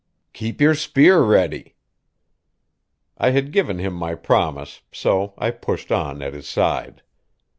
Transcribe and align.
"Keep 0.33 0.59
your 0.61 0.73
spear 0.73 1.21
ready." 1.21 1.75
I 3.19 3.29
had 3.29 3.51
given 3.51 3.77
him 3.77 3.93
my 3.93 4.15
promise, 4.15 4.81
so 4.91 5.35
I 5.37 5.51
pushed 5.51 5.91
on 5.91 6.23
at 6.23 6.33
his 6.33 6.49
side. 6.49 7.03